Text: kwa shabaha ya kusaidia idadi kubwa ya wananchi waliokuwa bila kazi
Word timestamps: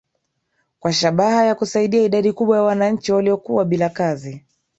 kwa 0.79 0.93
shabaha 0.93 1.45
ya 1.45 1.55
kusaidia 1.55 2.03
idadi 2.03 2.33
kubwa 2.33 2.57
ya 2.57 2.63
wananchi 2.63 3.11
waliokuwa 3.11 3.65
bila 3.65 3.89
kazi 3.89 4.43